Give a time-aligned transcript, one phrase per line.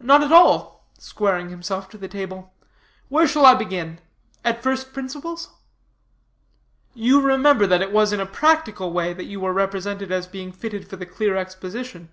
[0.00, 2.52] "None at all," squaring himself to the table.
[3.08, 4.00] "Where shall I begin?
[4.44, 5.50] At first principles?"
[6.92, 10.50] "You remember that it was in a practical way that you were represented as being
[10.50, 12.08] fitted for the clear exposition.